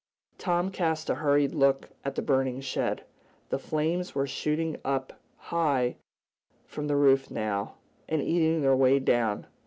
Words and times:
Tom 0.39 0.71
cast 0.71 1.11
a 1.11 1.21
hurried 1.21 1.53
look 1.53 1.89
at 2.03 2.15
the 2.15 2.23
burning 2.23 2.59
shed. 2.59 3.03
The 3.49 3.59
flames 3.59 4.15
were 4.15 4.25
shooting 4.25 4.77
high 4.83 5.87
up 5.95 5.99
from 6.65 6.87
the 6.87 6.95
roof, 6.95 7.29
now, 7.29 7.75
and 8.09 8.19
eating 8.19 8.61
their 8.61 8.75
way 8.75 8.97
down. 8.97 9.45